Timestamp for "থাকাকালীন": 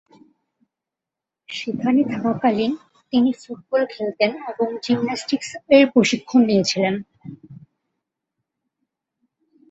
2.13-2.73